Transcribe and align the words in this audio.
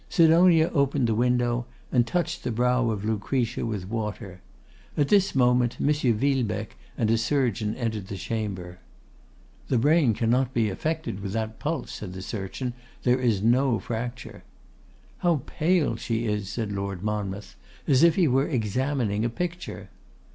Sidonia 0.09 0.71
opened 0.73 1.05
the 1.05 1.13
window, 1.13 1.67
and 1.91 2.07
touched 2.07 2.43
the 2.43 2.49
brow 2.49 2.89
of 2.89 3.05
Lucretia 3.05 3.67
with 3.67 3.87
water. 3.87 4.41
At 4.97 5.09
this 5.09 5.35
moment 5.35 5.77
M. 5.79 5.89
Villebecque 6.17 6.75
and 6.97 7.11
a 7.11 7.19
surgeon 7.19 7.75
entered 7.75 8.07
the 8.07 8.17
chamber. 8.17 8.79
'The 9.67 9.77
brain 9.77 10.15
cannot 10.15 10.55
be 10.55 10.71
affected, 10.71 11.19
with 11.19 11.33
that 11.33 11.59
pulse,' 11.59 11.91
said 11.91 12.13
the 12.13 12.23
surgeon; 12.23 12.73
'there 13.03 13.19
is 13.19 13.43
no 13.43 13.77
fracture.' 13.77 14.43
'How 15.19 15.43
pale 15.45 15.95
she 15.97 16.25
is!' 16.25 16.49
said 16.49 16.71
Lord 16.71 17.03
Monmouth, 17.03 17.55
as 17.87 18.01
if 18.01 18.15
he 18.15 18.27
were 18.27 18.47
examining 18.47 19.23
a 19.23 19.29
picture. 19.29 19.89